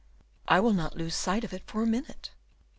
[0.47, 2.31] "I will not lose sight of it for a minute."